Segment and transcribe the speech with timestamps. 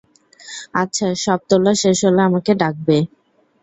[0.81, 2.97] আচ্ছা, সব তোলা শেষ হলে আমাকে ডাকবে।